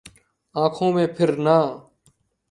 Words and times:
آنکھوں 0.55 0.91
میں 0.93 1.07
پھرنا 1.15 1.57